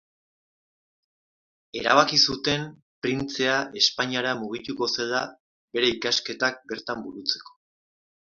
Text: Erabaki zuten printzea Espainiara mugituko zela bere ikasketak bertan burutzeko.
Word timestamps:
Erabaki 1.81 2.17
zuten 2.29 2.63
printzea 3.07 3.59
Espainiara 3.83 4.33
mugituko 4.41 4.89
zela 4.93 5.21
bere 5.77 5.93
ikasketak 5.99 6.59
bertan 6.73 7.05
burutzeko. 7.09 7.57